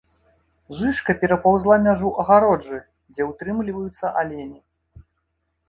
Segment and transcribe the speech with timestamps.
[0.79, 2.81] Жыжка перапаўзла мяжу агароджы,
[3.13, 4.59] дзе ўтрымліваюцца алені.